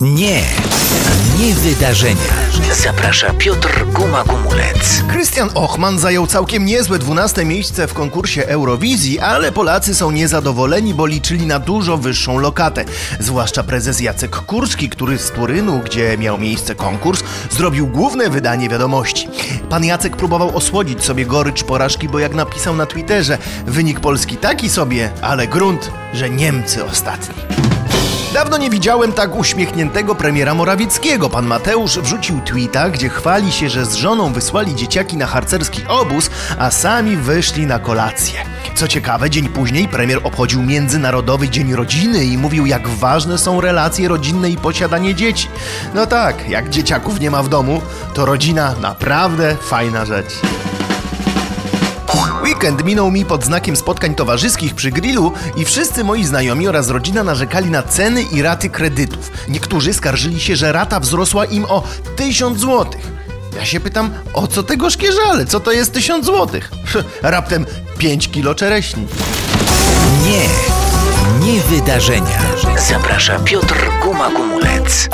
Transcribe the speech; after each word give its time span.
Nie, 0.00 0.42
nie 1.38 1.54
wydarzenia. 1.54 2.32
Zaprasza 2.82 3.32
Piotr 3.34 3.84
Guma-Gumulec. 3.86 5.02
Krystian 5.08 5.50
Ochman 5.54 5.98
zajął 5.98 6.26
całkiem 6.26 6.64
niezłe 6.64 6.98
12 6.98 7.44
miejsce 7.44 7.86
w 7.86 7.94
konkursie 7.94 8.46
Eurowizji, 8.46 9.18
ale 9.18 9.52
Polacy 9.52 9.94
są 9.94 10.10
niezadowoleni, 10.10 10.94
bo 10.94 11.06
liczyli 11.06 11.46
na 11.46 11.58
dużo 11.58 11.96
wyższą 11.96 12.38
lokatę. 12.38 12.84
Zwłaszcza 13.18 13.62
prezes 13.62 14.00
Jacek 14.00 14.36
Kurski, 14.36 14.88
który 14.88 15.18
z 15.18 15.30
Turynu, 15.30 15.80
gdzie 15.84 16.18
miał 16.18 16.38
miejsce 16.38 16.74
konkurs, 16.74 17.22
zrobił 17.50 17.86
główne 17.86 18.30
wydanie 18.30 18.68
wiadomości. 18.68 19.28
Pan 19.70 19.84
Jacek 19.84 20.16
próbował 20.16 20.56
osłodzić 20.56 21.04
sobie 21.04 21.26
gorycz 21.26 21.64
porażki, 21.64 22.08
bo 22.08 22.18
jak 22.18 22.34
napisał 22.34 22.76
na 22.76 22.86
Twitterze, 22.86 23.38
wynik 23.66 24.00
Polski 24.00 24.36
taki 24.36 24.70
sobie, 24.70 25.10
ale 25.22 25.48
grunt, 25.48 25.90
że 26.14 26.30
Niemcy 26.30 26.84
ostatni. 26.84 27.69
Dawno 28.34 28.56
nie 28.56 28.70
widziałem 28.70 29.12
tak 29.12 29.36
uśmiechniętego 29.36 30.14
premiera 30.14 30.54
Morawieckiego. 30.54 31.30
Pan 31.30 31.46
Mateusz 31.46 31.98
wrzucił 31.98 32.40
tweeta, 32.40 32.90
gdzie 32.90 33.08
chwali 33.08 33.52
się, 33.52 33.68
że 33.68 33.86
z 33.86 33.94
żoną 33.94 34.32
wysłali 34.32 34.74
dzieciaki 34.74 35.16
na 35.16 35.26
harcerski 35.26 35.82
obóz, 35.88 36.30
a 36.58 36.70
sami 36.70 37.16
wyszli 37.16 37.66
na 37.66 37.78
kolację. 37.78 38.40
Co 38.74 38.88
ciekawe, 38.88 39.30
dzień 39.30 39.48
później 39.48 39.88
premier 39.88 40.20
obchodził 40.24 40.62
Międzynarodowy 40.62 41.48
Dzień 41.48 41.74
Rodziny 41.74 42.24
i 42.24 42.38
mówił, 42.38 42.66
jak 42.66 42.88
ważne 42.88 43.38
są 43.38 43.60
relacje 43.60 44.08
rodzinne 44.08 44.50
i 44.50 44.56
posiadanie 44.56 45.14
dzieci. 45.14 45.48
No 45.94 46.06
tak, 46.06 46.48
jak 46.48 46.68
dzieciaków 46.68 47.20
nie 47.20 47.30
ma 47.30 47.42
w 47.42 47.48
domu, 47.48 47.82
to 48.14 48.26
rodzina 48.26 48.74
naprawdę 48.80 49.56
fajna 49.56 50.04
rzecz. 50.04 50.40
Weekend 52.50 52.84
minął 52.84 53.10
mi 53.10 53.24
pod 53.24 53.44
znakiem 53.44 53.76
spotkań 53.76 54.14
towarzyskich 54.14 54.74
przy 54.74 54.90
grillu 54.90 55.32
i 55.56 55.64
wszyscy 55.64 56.04
moi 56.04 56.24
znajomi 56.24 56.68
oraz 56.68 56.88
rodzina 56.88 57.24
narzekali 57.24 57.70
na 57.70 57.82
ceny 57.82 58.22
i 58.22 58.42
raty 58.42 58.70
kredytów. 58.70 59.30
Niektórzy 59.48 59.94
skarżyli 59.94 60.40
się, 60.40 60.56
że 60.56 60.72
rata 60.72 61.00
wzrosła 61.00 61.44
im 61.44 61.64
o 61.64 61.82
1000 62.16 62.58
złotych. 62.58 63.00
Ja 63.56 63.64
się 63.64 63.80
pytam, 63.80 64.10
o 64.34 64.46
co 64.46 64.62
te 64.62 64.76
gorzkie 64.76 65.12
żale? 65.12 65.46
Co 65.46 65.60
to 65.60 65.72
jest 65.72 65.92
1000 65.92 66.26
złotych? 66.26 66.70
Raptem 67.22 67.66
5 67.98 68.28
kilo 68.28 68.54
czereśni. 68.54 69.06
Nie, 70.24 70.46
nie 71.46 71.60
wydarzenia. 71.60 72.40
Zaprasza 72.88 73.38
Piotr 73.38 73.88
Guma-Gumulec. 74.02 75.08